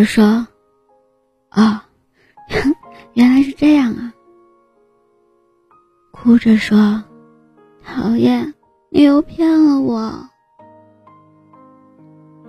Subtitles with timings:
[0.00, 0.46] 笑着说
[1.52, 1.80] ：“哦，
[3.12, 4.14] 原来是这样啊。”
[6.10, 7.04] 哭着说
[7.84, 8.54] ：“讨厌，
[8.88, 10.26] 你又骗了我。”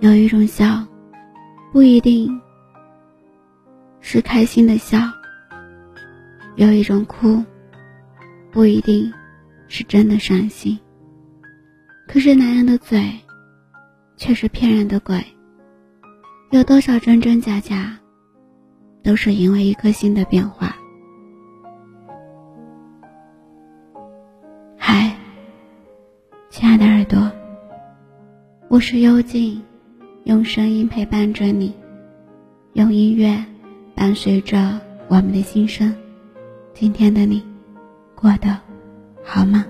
[0.00, 0.82] 有一种笑，
[1.72, 2.40] 不一定
[4.00, 4.98] 是开心的笑；
[6.56, 7.44] 有一种哭，
[8.50, 9.12] 不一定
[9.68, 10.78] 是真的伤心。
[12.08, 13.12] 可是男人的嘴，
[14.16, 15.22] 却是骗人的鬼。
[16.52, 17.98] 有多少真真假假，
[19.02, 20.76] 都是因为一颗心的变化。
[24.76, 25.16] 嗨，
[26.50, 27.32] 亲爱的耳朵，
[28.68, 29.62] 我是幽静，
[30.24, 31.74] 用声音陪伴着你，
[32.74, 33.42] 用音乐
[33.94, 35.96] 伴随着我们的心声。
[36.74, 37.42] 今天的你，
[38.14, 38.54] 过得
[39.24, 39.64] 好吗？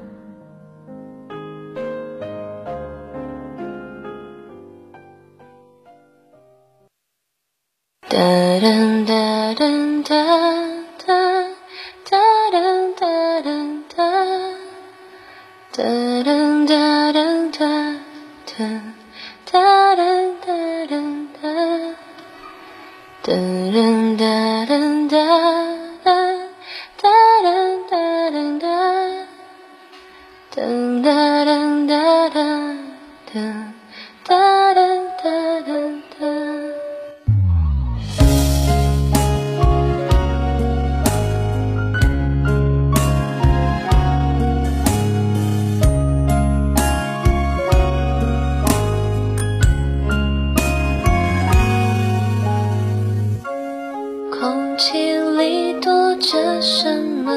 [54.43, 54.99] 空气
[55.39, 56.93] 里躲着什
[57.25, 57.33] 么？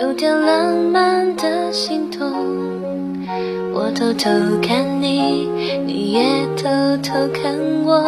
[0.00, 2.26] 有点浪漫的心动。
[3.74, 4.30] 我偷偷
[4.62, 5.46] 看你，
[5.84, 6.24] 你也
[6.56, 6.70] 偷
[7.02, 8.02] 偷看我。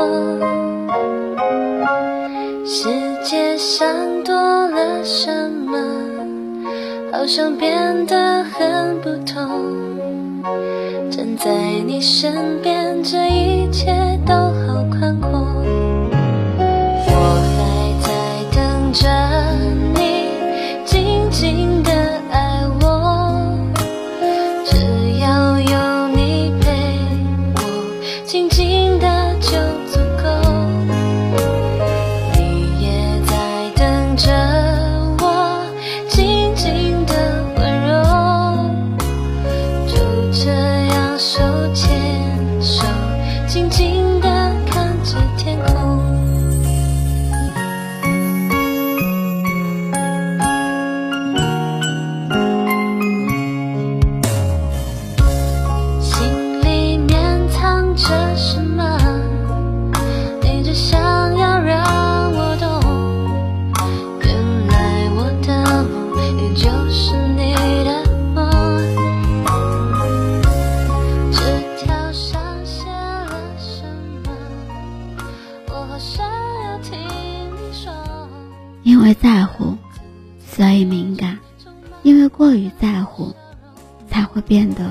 [2.64, 2.88] 世
[3.22, 3.86] 界上
[4.24, 5.76] 多了什么？
[7.12, 9.46] 好像变得很不同。
[11.10, 11.52] 站在
[11.86, 13.92] 你身边，这一切
[14.26, 15.49] 都好宽阔。
[78.90, 79.78] 因为在乎，
[80.44, 81.36] 所以敏感；
[82.02, 83.32] 因为过于在乎，
[84.10, 84.90] 才会变得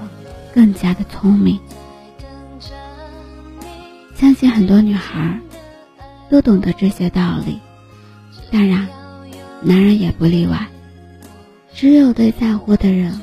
[0.55, 1.59] 更加的聪明。
[4.15, 5.37] 相信很多女孩
[6.29, 7.59] 都懂得这些道理，
[8.49, 8.87] 当然，
[9.61, 10.65] 男人也不例外。
[11.73, 13.19] 只有对在乎的人，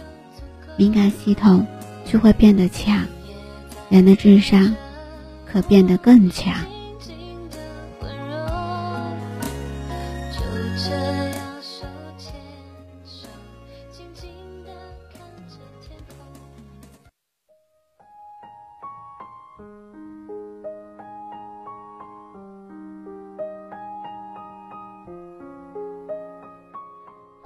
[0.76, 1.66] 敏感系统
[2.04, 3.02] 就会变得强，
[3.88, 4.76] 人的智商
[5.50, 6.54] 可变得更强。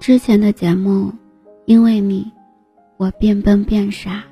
[0.01, 1.13] 之前的节目，
[1.67, 2.33] 因为你，
[2.97, 4.25] 我变笨变傻。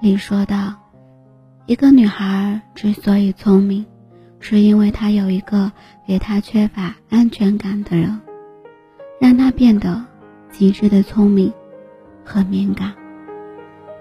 [0.00, 0.74] 里说到，
[1.66, 3.84] 一个女孩之所以聪明，
[4.38, 5.72] 是因为她有一个
[6.06, 8.20] 给她缺乏安全感的人，
[9.20, 10.04] 让她变得
[10.52, 11.52] 极致的聪明
[12.24, 12.92] 和敏感。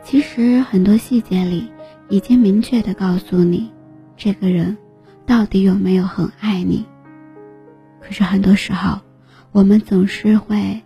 [0.03, 1.71] 其实很多细节里
[2.09, 3.71] 已经明确的告诉你，
[4.15, 4.77] 这个人
[5.25, 6.85] 到底有没有很爱你。
[7.99, 8.99] 可是很多时候，
[9.51, 10.79] 我们总是会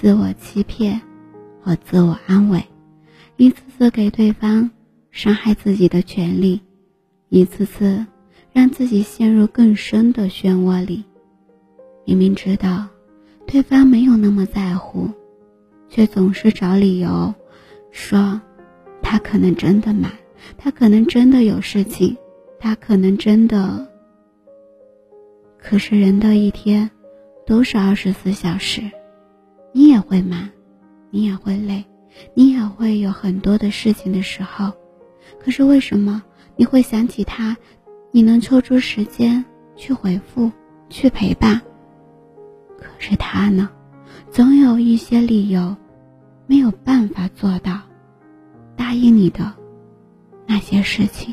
[0.00, 1.00] 自我欺骗
[1.60, 2.62] 和自我安慰，
[3.36, 4.70] 一次次给对方
[5.10, 6.60] 伤害自己的权利，
[7.30, 8.06] 一次次
[8.52, 11.02] 让自己陷入更深的漩涡里。
[12.04, 12.86] 明明知道
[13.44, 15.10] 对方没有那么在乎，
[15.88, 17.34] 却总是找理由
[17.90, 18.40] 说
[19.02, 20.12] 他可能真的忙，
[20.56, 22.16] 他可能真的有事情，
[22.60, 23.88] 他可能真的
[25.58, 26.88] 可是人的一天
[27.44, 28.80] 都是二十四小时，
[29.78, 30.48] 你也会忙，
[31.12, 31.84] 你也会累，
[32.34, 34.72] 你也会有很多的事情的时候。
[35.38, 36.20] 可是为什么
[36.56, 37.56] 你会想起他？
[38.10, 39.44] 你能抽出时间
[39.76, 40.50] 去回复、
[40.88, 41.62] 去陪伴？
[42.76, 43.70] 可是他呢？
[44.32, 45.76] 总有一些理由，
[46.48, 47.80] 没有办法做到
[48.74, 49.54] 答应你的
[50.44, 51.32] 那些事情。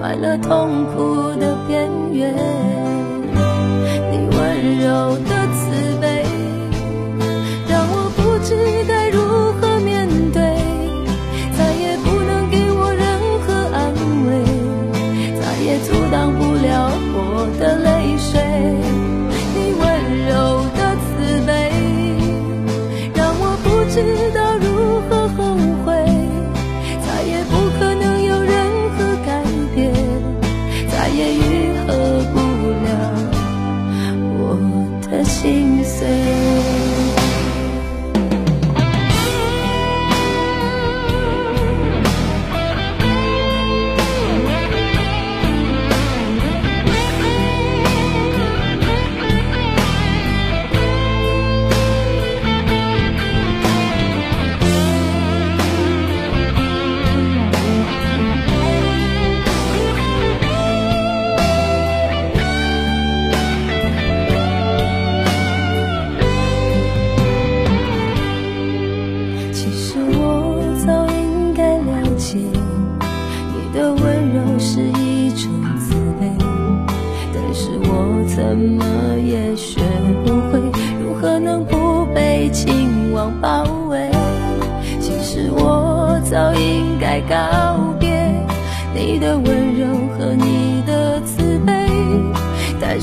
[0.00, 2.34] 快乐痛苦的边缘。
[4.10, 5.39] 你温柔的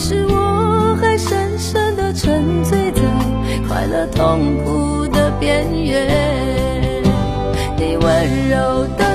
[0.07, 3.01] 是我还深深的沉醉在
[3.67, 7.03] 快乐痛苦的边缘。
[7.75, 9.06] 你温柔的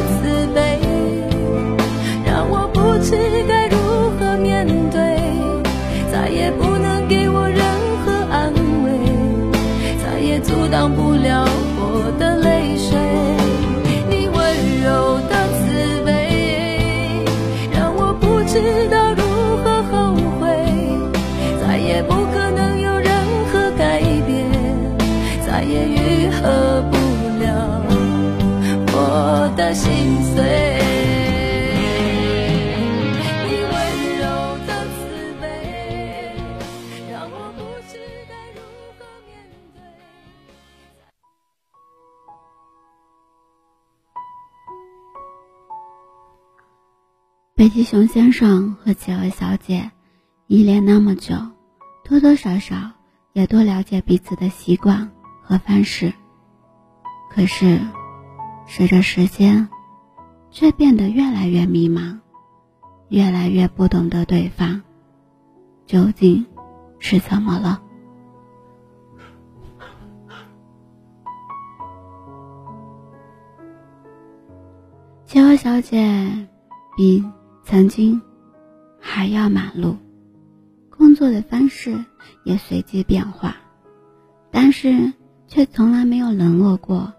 [29.75, 30.43] 心碎。
[47.55, 49.91] 北极熊先生和企鹅小姐
[50.49, 51.37] 依恋那么久，
[52.05, 52.75] 多多少少
[53.35, 55.09] 也多了解彼此的习惯
[55.43, 56.13] 和方式。
[57.31, 57.81] 可是，
[58.67, 59.69] 随着时间，
[60.51, 62.19] 却变得越来越迷茫，
[63.09, 64.83] 越来越不懂得对方
[65.87, 66.47] 究竟
[66.99, 67.83] 是怎么了。
[75.27, 76.49] 企鹅小姐
[76.97, 77.25] 比。
[77.65, 78.21] 曾经
[79.01, 79.97] 还要忙碌，
[80.91, 82.05] 工作的方式
[82.43, 83.55] 也随机变化，
[84.51, 85.13] 但是
[85.47, 87.13] 却从来没有冷落过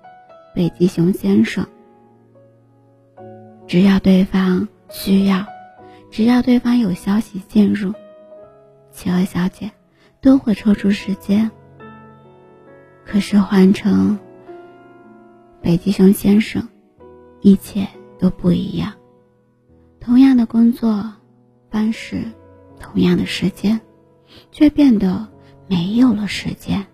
[0.54, 1.66] 北极熊先生。
[3.68, 5.46] 只要对方需要，
[6.12, 7.94] 只要对方有消息进入，
[8.92, 9.72] 企鹅小姐
[10.22, 11.50] 都会抽出时间。
[13.06, 14.20] 可是换成
[15.62, 16.68] 北极熊先生，
[17.42, 17.88] 一切。
[18.20, 18.94] 都不一样。
[20.00, 21.14] 同样的工作
[21.70, 22.24] 方式，
[22.80, 23.82] 同样的时间，
[24.50, 25.28] 却变得
[25.68, 26.88] 没有了时间。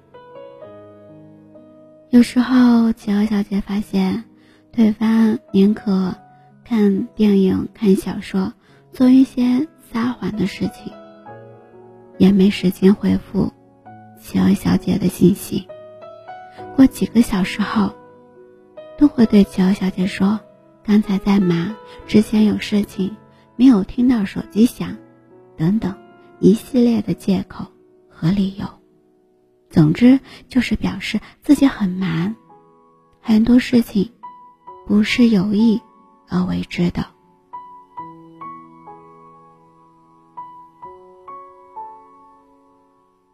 [2.12, 4.24] 有时候，企鹅小姐发现，
[4.72, 6.16] 对方宁可
[6.66, 8.52] 看电影、看小说，
[8.92, 10.92] 做一些撒谎的事情，
[12.18, 13.54] 也没时间回复
[14.20, 15.68] 企鹅小姐的信息。
[16.76, 17.94] 过几个小时后，
[18.98, 20.40] 都会对企鹅小姐说
[20.84, 21.76] ：“刚才在忙，
[22.08, 23.16] 之前有事情，
[23.56, 24.98] 没有听到手机响，
[25.56, 25.96] 等等，
[26.40, 27.68] 一系列的借口
[28.10, 28.66] 和理由。”
[29.70, 32.36] 总之就是表示自己很忙，
[33.22, 34.12] 很多事情
[34.88, 35.80] 不是有意
[36.28, 37.06] 而为之的。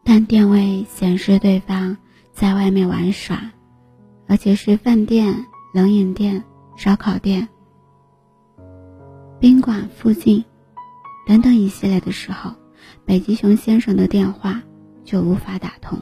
[0.04, 1.98] 但电位显示对方
[2.32, 3.52] 在外面玩耍，
[4.28, 6.44] 而且是饭店、冷饮店、
[6.76, 7.48] 烧烤店、
[9.40, 10.44] 宾馆附近
[11.26, 12.54] 等等一系列的时候，
[13.06, 14.62] 北极熊先生的电话
[15.04, 16.00] 就无法打通。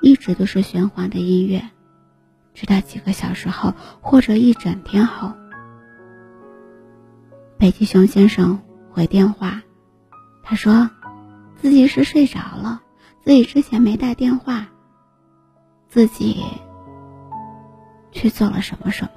[0.00, 1.70] 一直都是循环的音乐，
[2.54, 5.32] 直到几个小时后，或者一整天后，
[7.58, 8.60] 北极熊先生
[8.90, 9.62] 回电话，
[10.42, 10.90] 他说
[11.56, 12.82] 自己是睡着了，
[13.24, 14.68] 自己之前没带电话，
[15.88, 16.42] 自己
[18.10, 19.10] 去做了什么什么，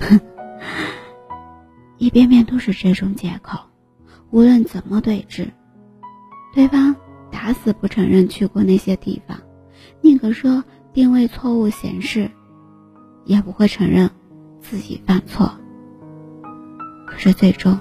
[0.00, 0.20] 哼
[1.98, 3.58] 一遍遍都是这种借口，
[4.30, 5.48] 无论怎么对峙，
[6.54, 6.94] 对方。
[7.34, 9.36] 打死不承认去过那些地方，
[10.00, 10.62] 宁可说
[10.92, 12.30] 定位错误显示，
[13.24, 14.08] 也不会承认
[14.60, 15.52] 自己犯错。
[17.08, 17.80] 可是最终，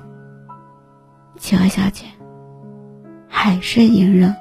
[1.38, 2.08] 企鹅小姐
[3.28, 4.36] 还是隐忍了，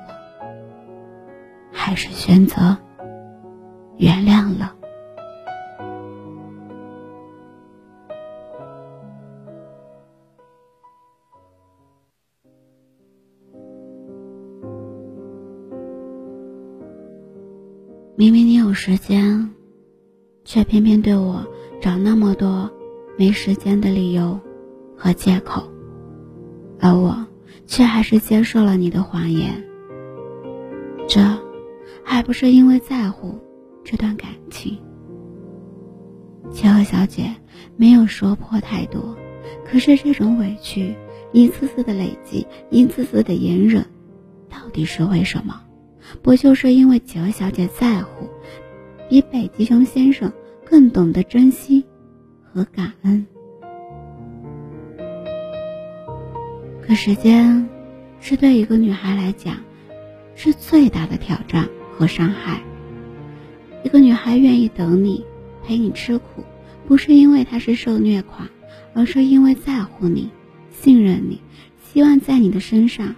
[1.70, 2.78] 还是选择
[3.98, 4.74] 原谅了。
[18.22, 19.50] 明明你有时间，
[20.44, 21.44] 却偏偏对我
[21.80, 22.70] 找那么多
[23.18, 24.38] 没时间的理由
[24.96, 25.68] 和借口，
[26.78, 27.26] 而我
[27.66, 29.64] 却还是接受了你的谎言。
[31.08, 31.20] 这
[32.04, 33.40] 还不是因为在乎
[33.82, 34.78] 这段感情？
[36.52, 37.34] 千鹤小姐
[37.74, 39.16] 没有说破太多，
[39.64, 40.94] 可是这种委屈
[41.32, 43.84] 一次次的累积，一次次的隐忍，
[44.48, 45.60] 到底是为什么？
[46.20, 48.28] 不就是因为企鹅小姐在乎，
[49.08, 50.32] 比北极熊先生
[50.64, 51.84] 更懂得珍惜
[52.42, 53.26] 和感恩。
[56.82, 57.68] 可时间，
[58.20, 59.56] 是对一个女孩来讲，
[60.34, 62.60] 是最大的挑战和伤害。
[63.84, 65.24] 一个女孩愿意等你，
[65.64, 66.44] 陪你吃苦，
[66.86, 68.48] 不是因为她是受虐狂，
[68.94, 70.30] 而是因为在乎你，
[70.70, 71.40] 信任你，
[71.82, 73.14] 希望在你的身上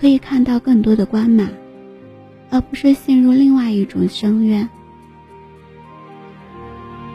[0.00, 1.48] 可以看到更多的光芒。
[2.52, 4.68] 而不是陷入另外一种深渊。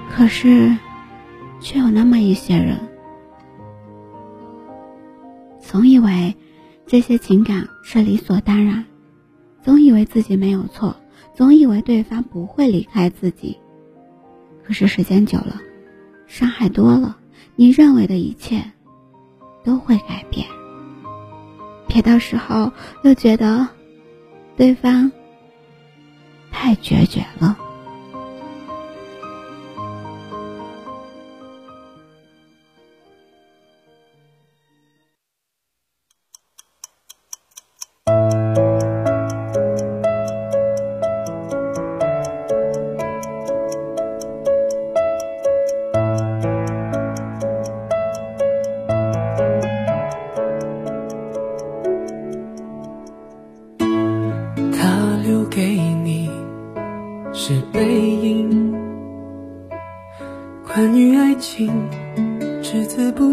[0.10, 0.76] 可是，
[1.62, 2.76] 却有那么一些人，
[5.60, 6.36] 总以为
[6.88, 8.84] 这些情感是理所当然，
[9.62, 10.96] 总以为自己没有错，
[11.36, 13.60] 总以为对方不会离开自己。
[14.64, 15.62] 可是时间久了，
[16.26, 17.16] 伤害多了，
[17.56, 18.64] 你认为的一切
[19.64, 20.48] 都会改变。
[21.88, 22.72] 别到时候
[23.04, 23.68] 又觉得
[24.56, 25.12] 对方。
[26.60, 27.67] 太决绝了。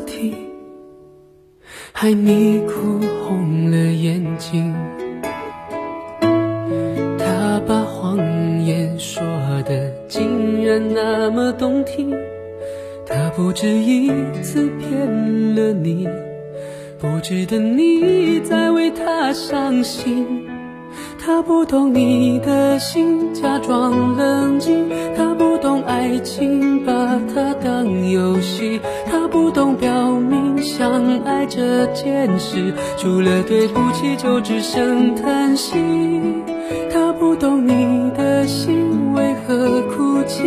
[0.04, 0.34] 听，
[1.92, 4.74] 害你哭红了眼睛。
[7.18, 8.18] 他把谎
[8.64, 9.22] 言说
[9.64, 12.14] 的竟然那么动听，
[13.06, 14.10] 他不止一
[14.42, 16.08] 次骗了你，
[16.98, 20.46] 不值得你再为他伤心。
[21.18, 24.88] 他不懂你的心，假装冷静。
[25.16, 25.33] 他
[26.04, 28.78] 爱情，把它当游戏。
[29.06, 35.78] 他不懂表明相爱这件事，除了对不起就只剩叹息。
[36.92, 40.42] 他不懂你的心为何哭泣，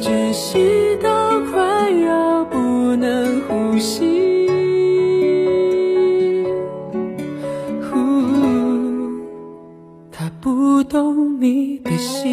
[0.00, 2.56] 窒息到快要不。
[2.96, 4.48] 能呼吸。
[10.10, 12.32] 他不懂你的心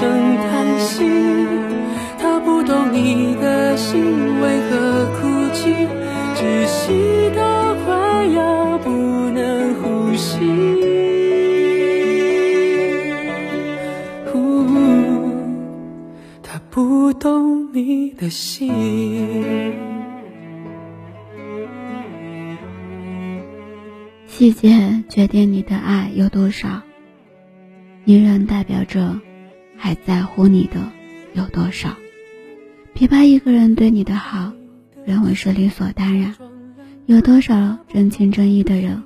[18.31, 19.75] 心。
[24.25, 26.81] 细节决定你的爱有多少，
[28.05, 29.19] 女人代表着
[29.77, 30.91] 还在乎你的
[31.33, 31.95] 有多少。
[32.93, 34.53] 别把一个人对你的好
[35.05, 36.33] 认为是理所当然。
[37.05, 39.03] 有多少真情真意的人，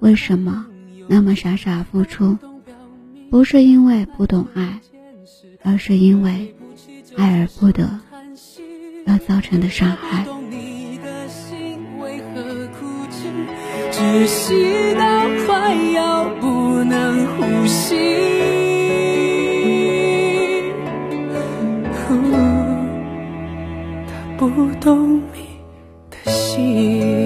[0.00, 0.66] 为什么
[1.08, 2.36] 那么傻傻付出？
[3.30, 4.80] 不是因为不懂爱，
[5.62, 6.54] 而是因为
[7.16, 8.00] 爱而不得
[9.08, 10.24] 而造成的伤害。
[13.90, 17.96] 窒息到快要不能呼吸，
[21.92, 22.06] 他
[24.36, 24.46] 不
[24.80, 25.58] 懂你
[26.10, 27.17] 的心。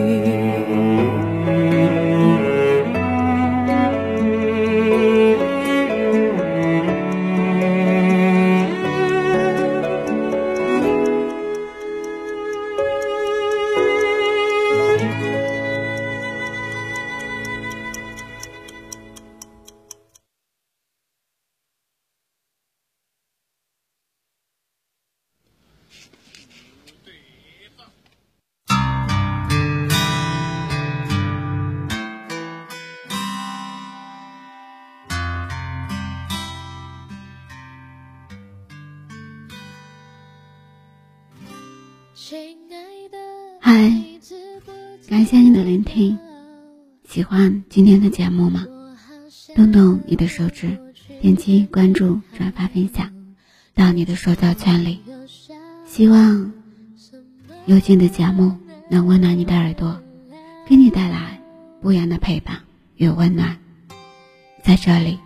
[45.33, 46.19] 谢你的聆听，
[47.09, 48.67] 喜欢今天的节目吗？
[49.55, 50.79] 动动你的手指，
[51.23, 53.11] 点击关注、转发、分享
[53.75, 55.01] 到你的社交圈里。
[55.87, 56.53] 希望
[57.65, 58.59] 幽静的节目
[58.91, 60.03] 能温暖你的耳朵，
[60.69, 61.41] 给你带来
[61.81, 62.61] 不一样的陪伴
[62.97, 63.57] 与温暖。
[64.63, 65.19] 在这里，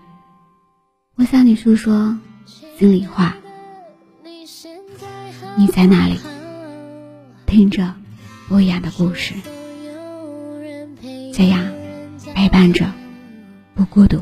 [1.17, 2.17] 我向你诉说
[2.79, 3.37] 心里话。
[5.57, 6.17] 你在哪里？
[7.45, 7.93] 听着
[8.47, 9.35] 不一样的故事，
[11.37, 11.61] 这样
[12.35, 12.91] 陪伴着
[13.75, 14.19] 不孤独。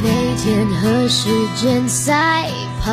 [0.00, 2.48] 每天和时间赛
[2.80, 2.92] 跑，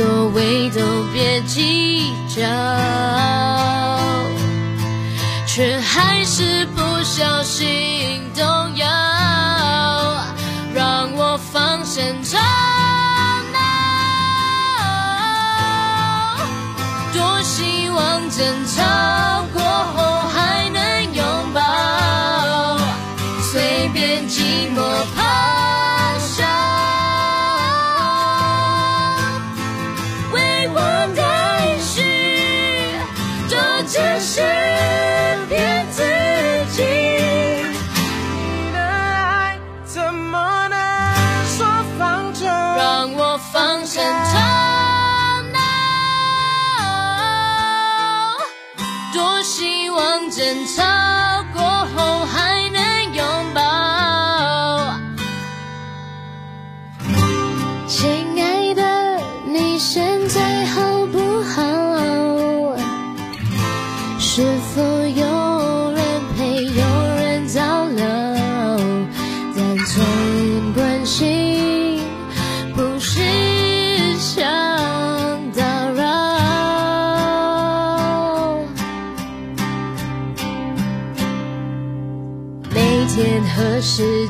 [0.00, 0.80] 所谓都
[1.12, 2.40] 别计较，
[5.46, 8.42] 却还是不小心动
[8.76, 8.88] 摇，
[10.72, 12.38] 让我放声吵
[13.52, 13.58] 闹。
[17.12, 18.82] 多希望争吵
[43.90, 44.19] 生。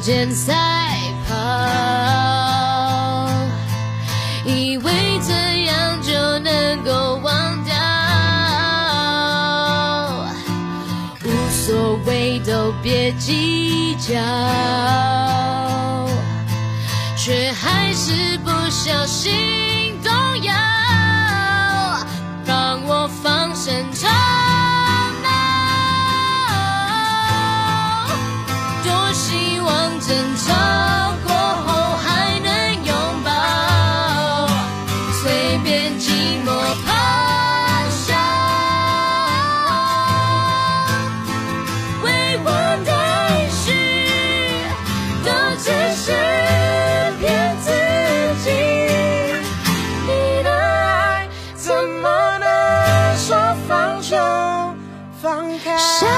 [0.00, 0.54] 间赛
[1.28, 1.34] 跑，
[4.46, 4.92] 以为
[5.26, 7.74] 这样就能够忘掉，
[11.24, 14.14] 无所谓都别计较，
[17.16, 19.39] 却还是不小心
[45.94, 46.12] 是
[47.20, 47.70] 骗自
[48.44, 48.50] 己，
[50.06, 52.48] 你的爱怎么能
[53.18, 53.36] 说
[53.68, 54.16] 放手？
[55.20, 55.76] 放开。
[55.76, 56.08] 想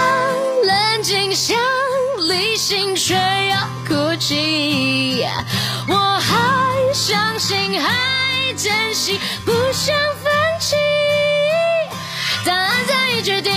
[0.64, 1.56] 冷静，想
[2.28, 3.56] 理性，却又
[3.88, 5.26] 哭泣。
[5.88, 10.76] 我还相信，还珍惜，不想放弃。
[12.44, 13.52] 答案在于决定，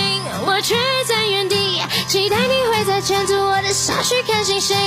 [0.45, 0.75] 我却
[1.05, 1.74] 在原地。
[2.07, 4.77] 期待你会在牵着我的手去看星星。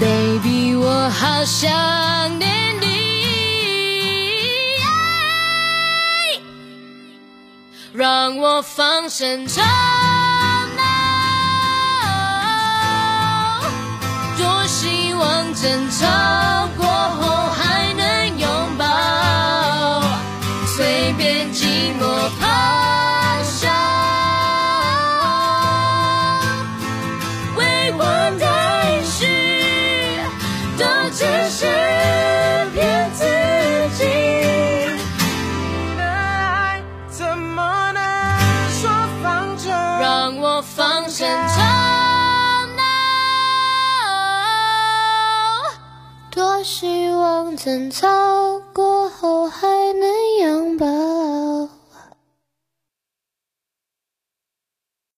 [0.00, 2.84] Baby，我好想念你。
[7.92, 9.64] 让我放声唱
[10.76, 10.82] 吧。
[14.36, 16.06] 多希望争吵
[47.64, 48.43] 多希望争吵过